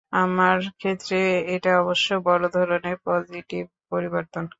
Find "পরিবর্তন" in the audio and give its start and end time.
3.91-4.43